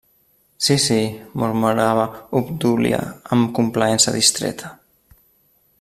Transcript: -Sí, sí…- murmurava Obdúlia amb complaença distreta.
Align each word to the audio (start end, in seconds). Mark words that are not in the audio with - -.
-Sí, 0.57 0.77
sí…- 0.85 1.19
murmurava 1.43 2.07
Obdúlia 2.39 3.01
amb 3.37 3.53
complaença 3.61 4.15
distreta. 4.19 4.77